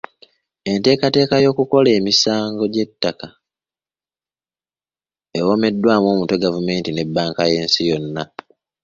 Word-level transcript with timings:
Enteekateeka 0.71 1.35
y'okukola 1.43 1.89
ku 1.97 2.01
misango 2.07 2.63
gy'ettaka 2.73 3.27
ewomeddwamu 5.37 6.07
omutwe 6.13 6.35
gavumenti 6.43 6.89
ne 6.93 7.03
bbanka 7.07 7.43
y’ensi 7.53 7.81
yonna. 7.89 8.23